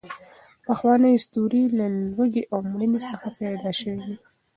پخوانۍ 0.65 1.11
اسطورې 1.17 1.63
له 1.77 1.85
لوږې 2.15 2.43
او 2.51 2.59
مړینې 2.71 2.99
څخه 3.09 3.27
پیدا 3.37 3.71
شوې 3.79 3.95
دي. 4.05 4.15